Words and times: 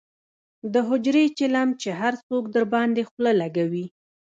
دحجرې 0.73 1.25
چیلم 1.37 1.69
یې 1.81 1.91
هر 2.01 2.13
څوک 2.27 2.43
درباندې 2.55 3.03
خله 3.09 3.31
لکوي. 3.41 3.85